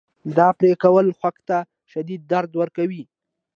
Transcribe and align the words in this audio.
دا 0.37 0.47
پرې 0.59 0.71
کول 0.83 1.07
خوک 1.19 1.35
ته 1.49 1.57
شدید 1.91 2.21
درد 2.31 2.51
ورکوي. 2.61 3.03